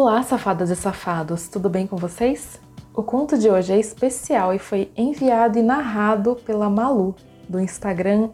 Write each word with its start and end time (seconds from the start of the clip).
Olá, 0.00 0.22
safadas 0.22 0.70
e 0.70 0.76
safados, 0.76 1.48
tudo 1.48 1.68
bem 1.68 1.84
com 1.84 1.96
vocês? 1.96 2.60
O 2.94 3.02
conto 3.02 3.36
de 3.36 3.50
hoje 3.50 3.72
é 3.72 3.80
especial 3.80 4.54
e 4.54 4.58
foi 4.58 4.92
enviado 4.96 5.58
e 5.58 5.62
narrado 5.62 6.36
pela 6.36 6.70
Malu, 6.70 7.16
do 7.48 7.58
Instagram 7.58 8.30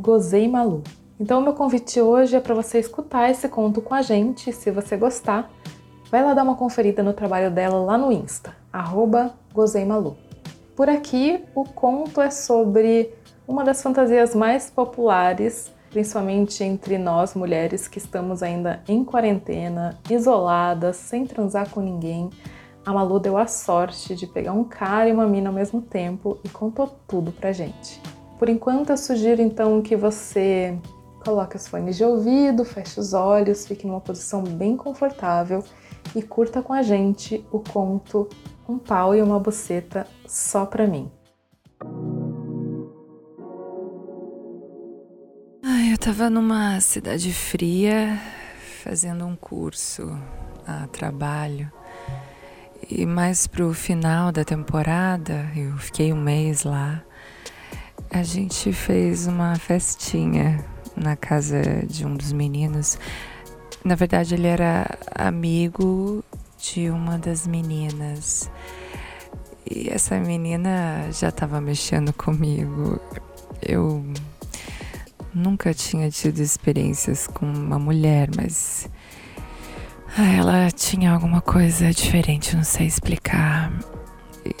@gozeimalu. 0.00 0.84
Então, 1.18 1.40
meu 1.40 1.54
convite 1.54 2.00
hoje 2.00 2.36
é 2.36 2.40
para 2.40 2.54
você 2.54 2.78
escutar 2.78 3.28
esse 3.28 3.48
conto 3.48 3.82
com 3.82 3.94
a 3.94 4.00
gente. 4.00 4.52
Se 4.52 4.70
você 4.70 4.96
gostar, 4.96 5.50
vai 6.08 6.22
lá 6.22 6.34
dar 6.34 6.44
uma 6.44 6.54
conferida 6.54 7.02
no 7.02 7.12
trabalho 7.12 7.50
dela 7.50 7.82
lá 7.82 7.98
no 7.98 8.12
Insta, 8.12 8.54
gozeimalu. 9.52 10.16
Por 10.76 10.88
aqui, 10.88 11.44
o 11.52 11.64
conto 11.64 12.20
é 12.20 12.30
sobre 12.30 13.12
uma 13.44 13.64
das 13.64 13.82
fantasias 13.82 14.36
mais 14.36 14.70
populares 14.70 15.68
principalmente 15.96 16.62
entre 16.62 16.98
nós 16.98 17.32
mulheres 17.32 17.88
que 17.88 17.96
estamos 17.96 18.42
ainda 18.42 18.82
em 18.86 19.02
quarentena, 19.02 19.98
isoladas, 20.10 20.96
sem 20.96 21.24
transar 21.24 21.70
com 21.70 21.80
ninguém. 21.80 22.28
A 22.84 22.92
Malu 22.92 23.18
deu 23.18 23.38
a 23.38 23.46
sorte 23.46 24.14
de 24.14 24.26
pegar 24.26 24.52
um 24.52 24.62
cara 24.62 25.08
e 25.08 25.12
uma 25.12 25.26
mina 25.26 25.48
ao 25.48 25.54
mesmo 25.54 25.80
tempo 25.80 26.38
e 26.44 26.50
contou 26.50 26.86
tudo 27.08 27.32
pra 27.32 27.50
gente. 27.50 27.98
Por 28.38 28.50
enquanto, 28.50 28.90
eu 28.90 28.98
sugiro 28.98 29.40
então 29.40 29.80
que 29.80 29.96
você 29.96 30.78
coloque 31.24 31.56
os 31.56 31.66
fones 31.66 31.96
de 31.96 32.04
ouvido, 32.04 32.62
feche 32.62 33.00
os 33.00 33.14
olhos, 33.14 33.66
fique 33.66 33.86
numa 33.86 34.02
posição 34.02 34.42
bem 34.42 34.76
confortável 34.76 35.64
e 36.14 36.20
curta 36.20 36.60
com 36.60 36.74
a 36.74 36.82
gente 36.82 37.42
o 37.50 37.58
conto 37.58 38.28
Um 38.68 38.76
pau 38.76 39.14
e 39.14 39.22
uma 39.22 39.40
buceta 39.40 40.06
só 40.26 40.66
pra 40.66 40.86
mim. 40.86 41.10
Eu 46.06 46.12
tava 46.12 46.30
numa 46.30 46.80
cidade 46.80 47.32
fria 47.32 48.16
fazendo 48.84 49.26
um 49.26 49.34
curso 49.34 50.16
a 50.64 50.86
trabalho. 50.86 51.68
E 52.88 53.04
mais 53.04 53.48
pro 53.48 53.74
final 53.74 54.30
da 54.30 54.44
temporada, 54.44 55.50
eu 55.56 55.76
fiquei 55.78 56.12
um 56.12 56.22
mês 56.22 56.62
lá, 56.62 57.02
a 58.08 58.22
gente 58.22 58.72
fez 58.72 59.26
uma 59.26 59.56
festinha 59.56 60.64
na 60.94 61.16
casa 61.16 61.60
de 61.88 62.06
um 62.06 62.14
dos 62.14 62.32
meninos. 62.32 62.96
Na 63.84 63.96
verdade, 63.96 64.34
ele 64.34 64.46
era 64.46 64.86
amigo 65.12 66.24
de 66.56 66.88
uma 66.88 67.18
das 67.18 67.48
meninas. 67.48 68.48
E 69.68 69.88
essa 69.88 70.20
menina 70.20 71.08
já 71.10 71.30
estava 71.30 71.60
mexendo 71.60 72.12
comigo. 72.12 73.00
Eu 73.60 74.04
Nunca 75.36 75.74
tinha 75.74 76.10
tido 76.10 76.38
experiências 76.38 77.26
com 77.26 77.44
uma 77.44 77.78
mulher, 77.78 78.30
mas 78.34 78.88
ah, 80.16 80.32
ela 80.32 80.70
tinha 80.70 81.12
alguma 81.12 81.42
coisa 81.42 81.92
diferente, 81.92 82.56
não 82.56 82.64
sei 82.64 82.86
explicar. 82.86 83.70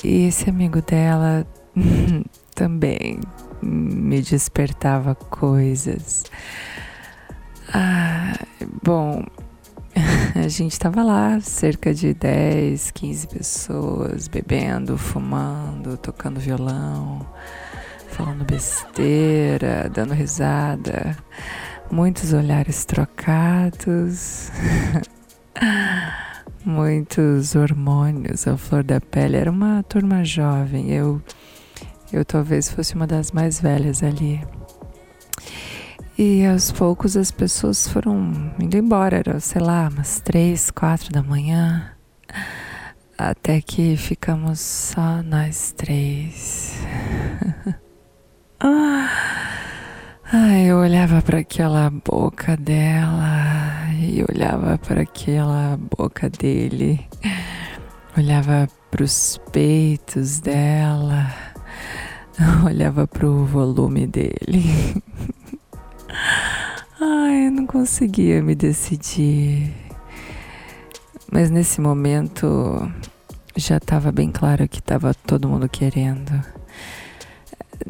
E 0.04 0.26
esse 0.26 0.50
amigo 0.50 0.82
dela 0.82 1.46
também 2.54 3.18
me 3.62 4.20
despertava 4.20 5.14
coisas. 5.14 6.24
Ah, 7.72 8.34
bom, 8.82 9.24
a 10.36 10.48
gente 10.48 10.72
estava 10.72 11.02
lá, 11.02 11.40
cerca 11.40 11.94
de 11.94 12.12
10, 12.12 12.90
15 12.90 13.28
pessoas, 13.28 14.28
bebendo, 14.28 14.98
fumando, 14.98 15.96
tocando 15.96 16.38
violão 16.38 17.26
falando 18.08 18.44
besteira, 18.44 19.90
dando 19.92 20.14
risada, 20.14 21.16
muitos 21.90 22.32
olhares 22.32 22.84
trocados, 22.84 24.50
muitos 26.64 27.54
hormônios 27.54 28.46
à 28.46 28.56
flor 28.56 28.82
da 28.82 29.00
pele. 29.00 29.36
Era 29.36 29.50
uma 29.50 29.82
turma 29.82 30.24
jovem, 30.24 30.90
eu, 30.90 31.20
eu 32.12 32.24
talvez 32.24 32.70
fosse 32.70 32.94
uma 32.94 33.06
das 33.06 33.32
mais 33.32 33.60
velhas 33.60 34.02
ali. 34.02 34.40
E 36.18 36.46
aos 36.46 36.72
poucos 36.72 37.16
as 37.16 37.30
pessoas 37.30 37.86
foram 37.86 38.54
indo 38.58 38.76
embora, 38.76 39.18
era, 39.18 39.38
sei 39.38 39.60
lá, 39.60 39.88
umas 39.92 40.18
três, 40.20 40.70
quatro 40.70 41.12
da 41.12 41.22
manhã. 41.22 41.92
Até 43.18 43.60
que 43.60 43.96
ficamos 43.96 44.60
só 44.60 45.22
nós 45.22 45.72
três. 45.72 46.74
Ah, 48.58 49.10
eu 50.64 50.78
olhava 50.78 51.20
para 51.20 51.40
aquela 51.40 51.90
boca 51.90 52.56
dela 52.56 53.92
e 54.00 54.24
olhava 54.28 54.78
para 54.78 55.02
aquela 55.02 55.78
boca 55.96 56.30
dele, 56.30 57.06
olhava 58.16 58.66
para 58.90 59.04
os 59.04 59.38
peitos 59.52 60.40
dela, 60.40 61.30
olhava 62.64 63.06
para 63.06 63.28
o 63.28 63.44
volume 63.44 64.06
dele. 64.06 65.02
Ai, 66.98 67.48
eu 67.48 67.52
não 67.52 67.66
conseguia 67.66 68.42
me 68.42 68.54
decidir. 68.54 69.74
Mas 71.30 71.50
nesse 71.50 71.80
momento 71.80 72.90
já 73.54 73.76
estava 73.76 74.10
bem 74.10 74.30
claro 74.30 74.66
que 74.66 74.78
estava 74.78 75.12
todo 75.12 75.48
mundo 75.48 75.68
querendo. 75.68 76.42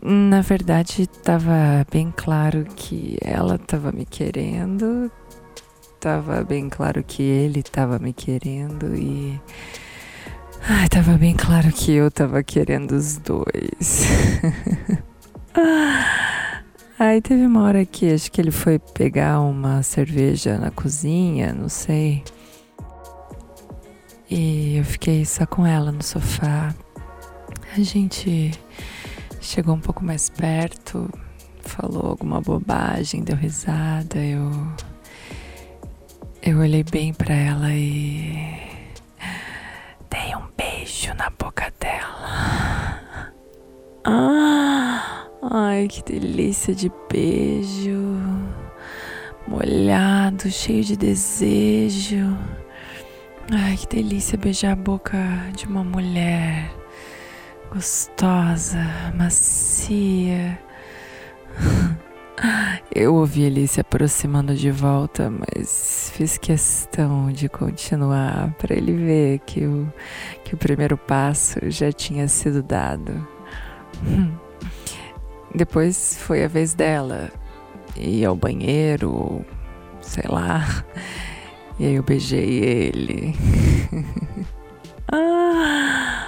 Na 0.03 0.41
verdade, 0.41 1.03
estava 1.03 1.87
bem 1.91 2.13
claro 2.17 2.65
que 2.77 3.19
ela 3.21 3.57
estava 3.57 3.93
me 3.93 4.05
querendo, 4.05 5.11
estava 5.95 6.43
bem 6.45 6.69
claro 6.69 7.03
que 7.05 7.23
ele 7.23 7.61
estava 7.61 7.99
me 7.99 8.13
querendo 8.13 8.95
e. 8.97 9.41
Ai, 10.69 10.89
tava 10.89 11.17
bem 11.17 11.35
claro 11.35 11.71
que 11.71 11.93
eu 11.93 12.09
estava 12.09 12.43
querendo 12.43 12.93
os 12.93 13.19
dois. 13.19 14.07
Aí 16.99 17.21
teve 17.21 17.45
uma 17.47 17.63
hora 17.65 17.85
que 17.85 18.13
acho 18.13 18.33
que 18.33 18.41
ele 18.41 18.51
foi 18.51 18.79
pegar 18.79 19.41
uma 19.41 19.83
cerveja 19.83 20.59
na 20.59 20.71
cozinha, 20.71 21.53
não 21.53 21.69
sei. 21.69 22.25
E 24.31 24.79
eu 24.79 24.85
fiquei 24.85 25.25
só 25.25 25.47
com 25.47 25.67
ela 25.67 25.93
no 25.93 26.03
sofá. 26.03 26.75
A 27.77 27.81
gente 27.81 28.51
chegou 29.47 29.77
um 29.77 29.81
pouco 29.81 30.05
mais 30.05 30.29
perto, 30.29 31.09
falou 31.61 32.11
alguma 32.11 32.41
bobagem, 32.41 33.23
deu 33.23 33.37
risada. 33.37 34.19
Eu 34.19 34.51
eu 36.43 36.59
olhei 36.59 36.83
bem 36.85 37.13
para 37.13 37.35
ela 37.35 37.73
e 37.73 38.35
dei 40.11 40.35
um 40.37 40.49
beijo 40.57 41.15
na 41.15 41.31
boca 41.31 41.73
dela. 41.81 43.33
Ah, 44.05 45.27
ai, 45.43 45.89
que 45.89 46.03
delícia 46.03 46.75
de 46.75 46.91
beijo. 47.11 48.17
Molhado, 49.47 50.51
cheio 50.51 50.85
de 50.85 50.97
desejo. 50.97 52.37
Ai, 53.51 53.77
que 53.77 53.87
delícia 53.87 54.37
beijar 54.37 54.73
a 54.73 54.77
boca 54.77 55.19
de 55.55 55.67
uma 55.67 55.85
mulher 55.85 56.69
gostosa, 57.71 58.85
macia. 59.15 60.59
Eu 62.95 63.15
ouvi 63.15 63.43
ele 63.43 63.67
se 63.67 63.81
aproximando 63.81 64.55
de 64.55 64.71
volta, 64.71 65.31
mas 65.31 66.11
fiz 66.15 66.37
questão 66.37 67.33
de 67.33 67.49
continuar 67.49 68.53
para 68.59 68.77
ele 68.77 68.93
ver 68.93 69.39
que 69.41 69.65
o, 69.65 69.91
que 70.45 70.55
o 70.55 70.59
primeiro 70.59 70.97
passo 70.97 71.59
já 71.71 71.91
tinha 71.91 72.29
sido 72.29 72.63
dado. 72.63 73.27
Depois 75.55 76.19
foi 76.21 76.45
a 76.45 76.49
vez 76.49 76.75
dela 76.75 77.31
ir 77.97 78.27
ao 78.27 78.37
banheiro, 78.37 79.45
sei 80.03 80.25
lá, 80.29 80.85
e 81.79 81.87
aí 81.87 81.95
eu 81.95 82.03
beijei 82.03 82.63
ele. 82.63 83.35
ah! 85.11 86.26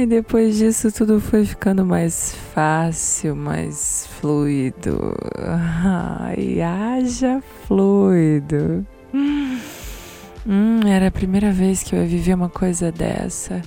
Ai, 0.00 0.06
depois 0.06 0.56
disso 0.56 0.90
tudo 0.90 1.20
foi 1.20 1.44
ficando 1.44 1.84
mais 1.84 2.34
fácil, 2.54 3.36
mais 3.36 4.06
fluido. 4.18 5.14
Ai, 5.36 6.58
haja 6.62 7.42
fluido. 7.66 8.86
Hum, 9.12 10.80
era 10.88 11.08
a 11.08 11.10
primeira 11.10 11.52
vez 11.52 11.82
que 11.82 11.94
eu 11.94 12.00
ia 12.00 12.06
viver 12.06 12.32
uma 12.32 12.48
coisa 12.48 12.90
dessa. 12.90 13.60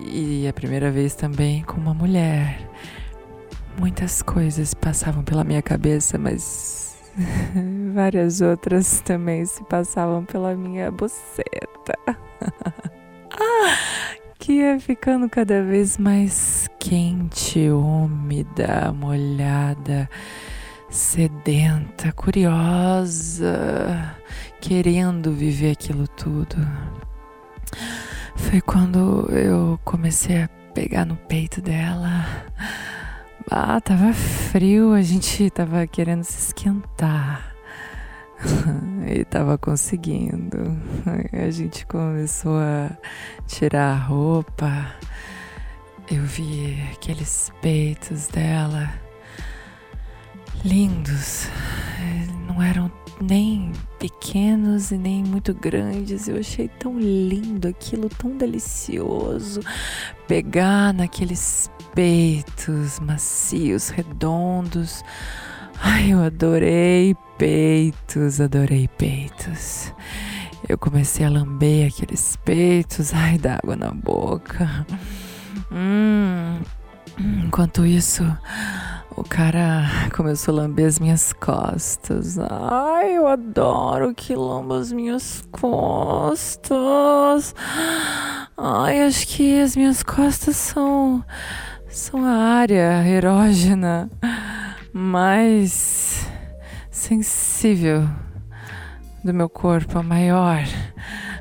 E 0.00 0.48
a 0.48 0.54
primeira 0.54 0.90
vez 0.90 1.14
também 1.14 1.62
com 1.64 1.78
uma 1.78 1.92
mulher. 1.92 2.58
Muitas 3.78 4.22
coisas 4.22 4.72
passavam 4.72 5.22
pela 5.22 5.44
minha 5.44 5.60
cabeça, 5.60 6.16
mas 6.16 6.96
várias 7.92 8.40
outras 8.40 9.02
também 9.02 9.44
se 9.44 9.62
passavam 9.64 10.24
pela 10.24 10.54
minha 10.54 10.90
boceta. 10.90 11.98
ah, 13.38 14.01
que 14.42 14.54
ia 14.54 14.80
ficando 14.80 15.30
cada 15.30 15.62
vez 15.62 15.96
mais 15.96 16.68
quente, 16.80 17.70
úmida, 17.70 18.92
molhada, 18.92 20.10
sedenta, 20.90 22.10
curiosa, 22.10 24.16
querendo 24.60 25.30
viver 25.30 25.70
aquilo 25.70 26.08
tudo. 26.08 26.56
Foi 28.34 28.60
quando 28.60 29.30
eu 29.30 29.78
comecei 29.84 30.42
a 30.42 30.48
pegar 30.74 31.04
no 31.04 31.14
peito 31.14 31.62
dela. 31.62 32.26
Ah, 33.48 33.80
tava 33.80 34.12
frio, 34.12 34.92
a 34.92 35.02
gente 35.02 35.50
tava 35.50 35.86
querendo 35.86 36.24
se 36.24 36.48
esquentar. 36.48 37.51
e 39.06 39.24
tava 39.24 39.56
conseguindo. 39.58 40.76
A 41.32 41.50
gente 41.50 41.86
começou 41.86 42.56
a 42.58 42.90
tirar 43.46 43.92
a 43.92 43.96
roupa. 43.96 44.94
Eu 46.10 46.22
vi 46.22 46.78
aqueles 46.92 47.52
peitos 47.60 48.28
dela 48.28 48.92
lindos. 50.64 51.48
Não 52.46 52.62
eram 52.62 52.90
nem 53.20 53.72
pequenos 53.98 54.90
e 54.90 54.98
nem 54.98 55.22
muito 55.22 55.54
grandes. 55.54 56.28
Eu 56.28 56.38
achei 56.38 56.68
tão 56.68 56.98
lindo 56.98 57.68
aquilo, 57.68 58.08
tão 58.08 58.36
delicioso. 58.36 59.60
Pegar 60.26 60.92
naqueles 60.92 61.70
peitos 61.94 62.98
macios, 63.00 63.88
redondos. 63.88 65.04
Ai, 65.80 66.12
eu 66.12 66.22
adorei 66.22 67.16
peitos, 67.42 68.40
adorei 68.40 68.86
peitos. 68.86 69.92
Eu 70.68 70.78
comecei 70.78 71.26
a 71.26 71.28
lamber 71.28 71.88
aqueles 71.88 72.36
peitos, 72.36 73.10
ai, 73.12 73.36
dá 73.36 73.56
água 73.56 73.74
na 73.74 73.90
boca. 73.90 74.86
Hum, 75.72 76.60
enquanto 77.44 77.84
isso, 77.84 78.22
o 79.16 79.24
cara 79.24 79.82
começou 80.14 80.54
a 80.54 80.58
lamber 80.58 80.86
as 80.86 81.00
minhas 81.00 81.32
costas. 81.32 82.38
Ai, 82.38 83.18
eu 83.18 83.26
adoro 83.26 84.14
que 84.14 84.36
lamba 84.36 84.78
as 84.78 84.92
minhas 84.92 85.42
costas. 85.50 87.56
Ai, 88.56 89.02
acho 89.02 89.26
que 89.26 89.60
as 89.60 89.74
minhas 89.74 90.04
costas 90.04 90.54
são 90.54 91.24
são 91.88 92.24
a 92.24 92.36
área 92.36 93.04
erógena 93.04 94.08
mais 94.92 96.21
sensível 97.02 98.08
do 99.24 99.34
meu 99.34 99.48
corpo, 99.48 99.98
a 99.98 100.02
maior 100.04 100.62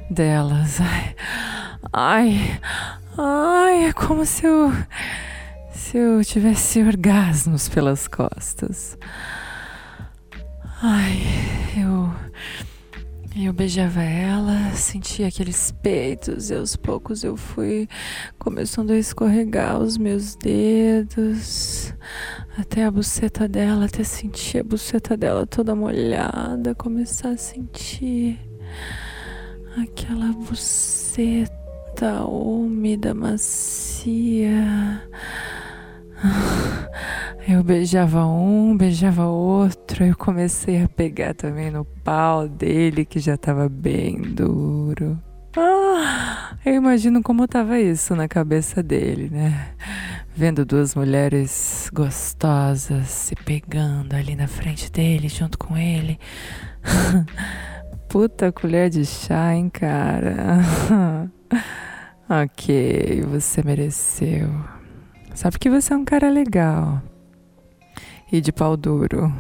delas. 0.10 0.82
Ai, 0.82 1.16
ai, 1.94 2.60
ai 3.16 3.86
é 3.86 3.94
como 3.94 4.26
se 4.26 4.44
eu 4.44 4.72
se 5.72 5.98
eu 5.98 6.26
tivesse 6.26 6.82
orgasmos 6.82 7.70
pelas 7.70 8.08
costas. 8.08 8.98
Ai, 10.82 11.22
eu 11.78 12.01
eu 13.36 13.54
beijava 13.54 14.04
ela, 14.04 14.72
sentia 14.76 15.28
aqueles 15.28 15.72
peitos 15.72 16.50
e 16.50 16.56
aos 16.56 16.76
poucos 16.76 17.24
eu 17.24 17.38
fui 17.38 17.88
começando 18.38 18.92
a 18.92 18.98
escorregar 18.98 19.80
os 19.80 19.98
meus 19.98 20.36
dedos 20.36 21.94
até 22.58 22.84
a 22.84 22.92
buceta 22.92 23.48
dela, 23.48 23.86
até 23.86 24.04
sentir 24.04 24.60
a 24.60 24.64
buceta 24.64 25.16
dela 25.16 25.48
toda 25.48 25.74
molhada, 25.74 26.76
começar 26.76 27.30
a 27.30 27.38
sentir 27.38 28.38
aquela 29.82 30.34
buceta 30.34 32.26
úmida, 32.26 33.14
macia. 33.14 35.02
Eu 37.48 37.64
beijava 37.64 38.26
um, 38.26 38.78
beijava 38.78 39.26
outro. 39.26 40.06
Eu 40.06 40.16
comecei 40.16 40.84
a 40.84 40.88
pegar 40.90 41.34
também 41.34 41.72
no 41.72 41.84
pau 41.84 42.48
dele, 42.48 43.04
que 43.04 43.20
já 43.20 43.34
estava 43.34 43.68
bem 43.68 44.22
duro. 44.22 45.20
Ah, 45.58 46.56
eu 46.66 46.76
imagino 46.76 47.22
como 47.22 47.44
estava 47.44 47.80
isso 47.80 48.16
na 48.16 48.28
cabeça 48.28 48.82
dele, 48.82 49.30
né? 49.30 49.70
Vendo 50.34 50.64
duas 50.64 50.96
mulheres 50.96 51.90
gostosas 51.94 53.10
se 53.10 53.36
pegando 53.36 54.14
ali 54.14 54.36
na 54.36 54.48
frente 54.48 54.90
dele, 54.92 55.28
junto 55.28 55.58
com 55.58 55.76
ele. 55.78 56.20
Puta 58.08 58.52
colher 58.52 58.90
de 58.90 59.06
chá, 59.06 59.54
hein, 59.54 59.70
cara? 59.70 60.60
ok, 62.30 63.24
você 63.24 63.62
mereceu. 63.64 64.50
Sabe 65.34 65.58
que 65.58 65.70
você 65.70 65.94
é 65.94 65.98
um 65.98 66.06
cara 66.06 66.30
legal. 66.30 67.02
E 68.32 68.40
de 68.40 68.52
pau 68.54 68.78
duro. 68.78 69.34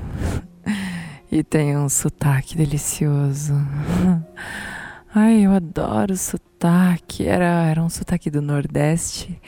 E 1.31 1.43
tem 1.45 1.77
um 1.77 1.87
sotaque 1.87 2.57
delicioso. 2.57 3.53
Ai, 5.15 5.45
eu 5.45 5.53
adoro 5.53 6.17
sotaque. 6.17 7.25
Era, 7.25 7.69
era 7.69 7.81
um 7.81 7.87
sotaque 7.87 8.29
do 8.29 8.41
Nordeste 8.41 9.39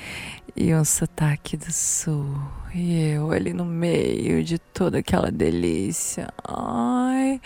e 0.56 0.74
um 0.74 0.86
sotaque 0.86 1.58
do 1.58 1.74
Sul. 1.74 2.38
E 2.74 3.10
eu 3.10 3.32
ali 3.32 3.54
no 3.54 3.66
meio 3.66 4.42
de 4.46 4.58
toda 4.58 5.00
aquela 5.00 5.30
delícia. 5.30 6.30
Ai, 6.48 7.42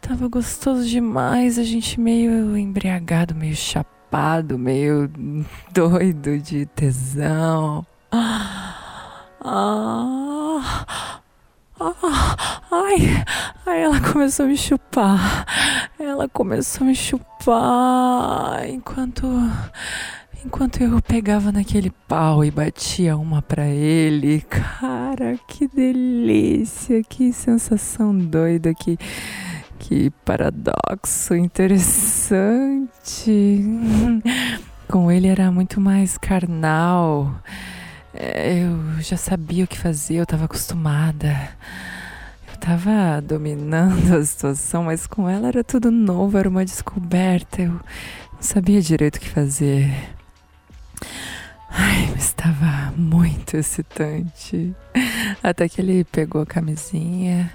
tava 0.00 0.26
gostoso 0.26 0.84
demais. 0.84 1.60
A 1.60 1.62
gente 1.62 2.00
meio 2.00 2.56
embriagado, 2.58 3.36
meio 3.36 3.54
chapado, 3.54 4.58
meio 4.58 5.08
doido 5.72 6.40
de 6.40 6.66
tesão. 6.66 7.86
Ah, 8.10 9.26
ah, 9.40 10.23
ai, 11.80 13.24
ai, 13.66 13.82
ela 13.82 14.00
começou 14.00 14.46
a 14.46 14.48
me 14.48 14.56
chupar. 14.56 15.46
Ela 15.98 16.28
começou 16.28 16.84
a 16.84 16.88
me 16.88 16.94
chupar 16.94 18.68
enquanto 18.68 19.26
enquanto 20.44 20.82
eu 20.82 21.00
pegava 21.00 21.50
naquele 21.50 21.90
pau 22.06 22.44
e 22.44 22.50
batia 22.50 23.16
uma 23.16 23.40
para 23.40 23.66
ele. 23.66 24.42
Cara, 24.42 25.38
que 25.48 25.66
delícia, 25.68 27.02
que 27.02 27.32
sensação 27.32 28.16
doida, 28.16 28.74
que 28.74 28.98
que 29.78 30.10
paradoxo 30.24 31.34
interessante. 31.34 32.88
Com 34.88 35.10
ele 35.10 35.28
era 35.28 35.50
muito 35.50 35.80
mais 35.80 36.16
carnal. 36.16 37.34
É, 38.16 38.62
eu 38.62 39.02
já 39.02 39.16
sabia 39.16 39.64
o 39.64 39.66
que 39.66 39.78
fazer, 39.78 40.16
eu 40.16 40.22
estava 40.22 40.44
acostumada. 40.44 41.36
Eu 42.46 42.54
estava 42.54 43.20
dominando 43.20 44.14
a 44.14 44.24
situação, 44.24 44.84
mas 44.84 45.06
com 45.06 45.28
ela 45.28 45.48
era 45.48 45.64
tudo 45.64 45.90
novo, 45.90 46.38
era 46.38 46.48
uma 46.48 46.64
descoberta. 46.64 47.62
Eu 47.62 47.72
não 47.72 48.40
sabia 48.40 48.80
direito 48.80 49.16
o 49.16 49.20
que 49.20 49.28
fazer. 49.28 49.92
Ai, 51.68 52.08
mas 52.12 52.26
estava 52.26 52.92
muito 52.96 53.56
excitante. 53.56 54.72
Até 55.42 55.68
que 55.68 55.80
ele 55.80 56.04
pegou 56.04 56.42
a 56.42 56.46
camisinha. 56.46 57.52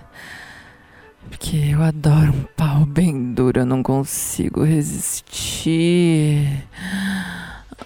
Porque 1.30 1.56
eu 1.72 1.82
adoro 1.82 2.34
um 2.34 2.44
pau 2.58 2.86
bem 2.86 3.34
duro, 3.34 3.62
eu 3.62 3.66
não 3.66 3.82
consigo 3.82 4.64
resistir. 4.64 6.66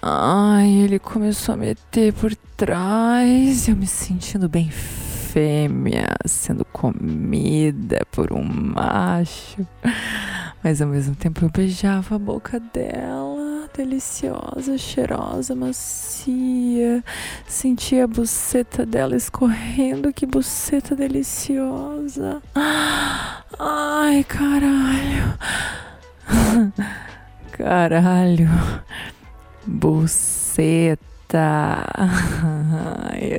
Ai, 0.06 0.68
ele 0.70 0.98
começou 0.98 1.54
a 1.54 1.56
meter 1.56 2.12
por 2.12 2.36
trás, 2.58 3.66
eu 3.66 3.74
me 3.74 3.86
sentindo 3.86 4.50
bem 4.50 4.68
fêmea, 4.70 6.08
sendo 6.26 6.62
comida 6.62 8.00
por 8.12 8.30
um 8.30 8.44
macho. 8.44 9.66
Mas 10.62 10.82
ao 10.82 10.88
mesmo 10.88 11.14
tempo 11.16 11.42
eu 11.42 11.48
beijava 11.48 12.16
a 12.16 12.18
boca 12.18 12.60
dela, 12.60 13.66
deliciosa, 13.74 14.76
cheirosa, 14.76 15.54
macia. 15.54 17.02
Sentia 17.48 18.04
a 18.04 18.06
buceta 18.06 18.84
dela 18.84 19.16
escorrendo, 19.16 20.12
que 20.12 20.26
buceta 20.26 20.94
deliciosa. 20.94 22.42
Ai, 23.58 24.22
caralho. 24.24 25.34
Caralho. 27.56 28.50
Buceta. 29.66 30.98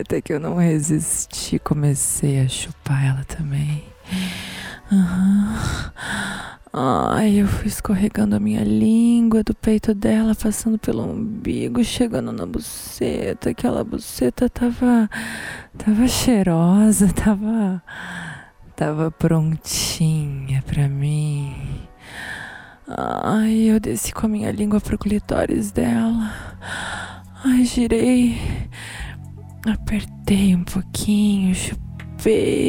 Até 0.02 0.22
que 0.22 0.34
eu 0.34 0.40
não 0.40 0.56
resisti, 0.56 1.60
comecei 1.60 2.40
a 2.42 2.48
chupar 2.48 3.06
ela 3.06 3.24
também. 3.26 3.84
Uhum. 4.92 5.56
Ai, 6.78 7.36
eu 7.42 7.48
fui 7.48 7.68
escorregando 7.68 8.36
a 8.36 8.40
minha 8.40 8.62
língua 8.62 9.42
do 9.44 9.56
peito 9.56 9.94
dela, 9.96 10.36
passando 10.36 10.78
pelo 10.78 11.04
umbigo, 11.10 11.82
chegando 11.84 12.34
na 12.34 12.46
buceta. 12.46 13.52
Aquela 13.52 13.82
buceta 13.84 14.50
tava. 14.50 15.10
tava 15.78 16.08
cheirosa, 16.08 17.08
tava. 17.14 17.82
tava 18.76 19.10
prontinha 19.10 20.62
pra 20.68 20.90
mim. 20.90 21.85
Ai, 22.88 23.72
eu 23.72 23.80
desci 23.80 24.14
com 24.14 24.28
a 24.28 24.30
minha 24.30 24.52
língua 24.52 24.80
pro 24.80 24.98
clitóris 24.98 25.72
dela. 25.72 26.32
Ai, 27.44 27.66
girei. 27.66 28.38
Apertei 29.66 30.56
um 30.56 30.64
pouquinho, 30.64 31.56
chupei. 31.56 32.66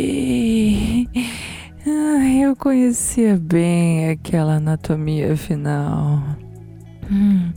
Ai, 1.87 2.39
eu 2.45 2.57
conhecia 2.57 3.37
bem 3.37 4.09
aquela 4.09 4.55
anatomia 4.55 5.37
final. 5.37 6.23
Hum. 7.11 7.53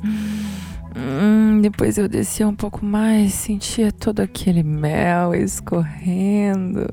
Hum, 0.98 1.62
depois 1.62 1.98
eu 1.98 2.10
descia 2.10 2.46
um 2.46 2.56
pouco 2.56 2.86
mais, 2.86 3.34
sentia 3.34 3.90
todo 3.90 4.20
aquele 4.20 4.64
mel 4.64 5.34
escorrendo, 5.34 6.88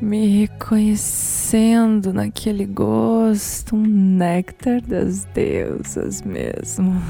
me 0.00 0.40
reconhecendo 0.40 2.12
naquele 2.12 2.64
gosto, 2.64 3.76
um 3.76 3.82
néctar 3.82 4.80
das 4.80 5.24
deusas 5.26 6.22
mesmo. 6.22 7.00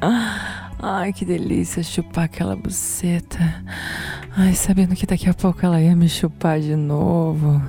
Ai, 0.80 1.12
que 1.12 1.24
delícia 1.24 1.82
chupar 1.82 2.24
aquela 2.24 2.54
buceta. 2.54 3.64
Ai, 4.36 4.54
sabendo 4.54 4.94
que 4.94 5.06
daqui 5.06 5.28
a 5.28 5.34
pouco 5.34 5.64
ela 5.64 5.80
ia 5.80 5.96
me 5.96 6.08
chupar 6.08 6.60
de 6.60 6.76
novo. 6.76 7.60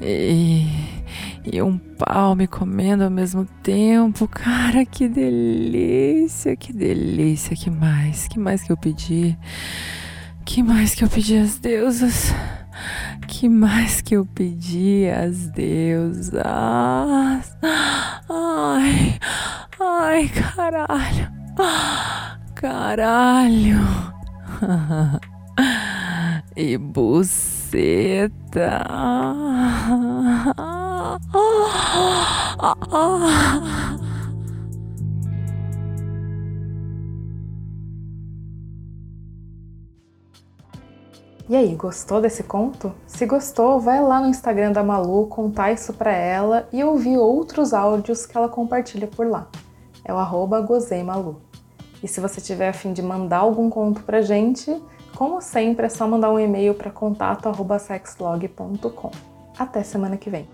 E, 0.00 0.66
e 1.50 1.62
um 1.62 1.78
pau 1.78 2.34
me 2.34 2.46
comendo 2.46 3.04
ao 3.04 3.10
mesmo 3.10 3.46
tempo. 3.62 4.28
Cara, 4.28 4.84
que 4.84 5.08
delícia, 5.08 6.54
que 6.54 6.72
delícia. 6.72 7.56
Que 7.56 7.70
mais? 7.70 8.28
Que 8.28 8.38
mais 8.38 8.62
que 8.62 8.72
eu 8.72 8.76
pedi? 8.76 9.38
Que 10.44 10.62
mais 10.62 10.94
que 10.94 11.04
eu 11.04 11.08
pedi 11.08 11.38
às 11.38 11.58
deusas? 11.58 12.34
Que 13.38 13.48
mais 13.48 14.00
que 14.00 14.16
eu 14.16 14.26
pedi 14.26 15.08
às 15.08 15.46
deusas? 15.50 16.42
Ai, 18.28 19.16
ai, 19.78 20.28
caralho. 20.28 21.32
Caralho. 22.56 23.78
E 26.56 26.76
buceta. 26.76 28.82
E 41.48 41.56
aí, 41.56 41.74
gostou 41.74 42.20
desse 42.20 42.42
conto? 42.42 42.92
Se 43.06 43.24
gostou, 43.24 43.80
vai 43.80 44.02
lá 44.02 44.20
no 44.20 44.26
Instagram 44.26 44.70
da 44.70 44.84
Malu 44.84 45.28
contar 45.28 45.72
isso 45.72 45.94
pra 45.94 46.12
ela 46.12 46.68
e 46.70 46.84
ouvir 46.84 47.16
outros 47.16 47.72
áudios 47.72 48.26
que 48.26 48.36
ela 48.36 48.50
compartilha 48.50 49.06
por 49.06 49.26
lá. 49.26 49.48
É 50.04 50.12
o 50.12 50.18
arroba 50.18 50.60
gozeimalu. 50.60 51.40
E 52.02 52.08
se 52.08 52.20
você 52.20 52.38
tiver 52.38 52.68
a 52.68 52.74
fim 52.74 52.92
de 52.92 53.00
mandar 53.00 53.38
algum 53.38 53.70
conto 53.70 54.02
pra 54.02 54.20
gente, 54.20 54.78
como 55.16 55.40
sempre, 55.40 55.86
é 55.86 55.88
só 55.88 56.06
mandar 56.06 56.30
um 56.30 56.38
e-mail 56.38 56.74
para 56.74 56.90
contato@sexlog.com. 56.90 59.10
Até 59.58 59.82
semana 59.82 60.18
que 60.18 60.28
vem. 60.28 60.46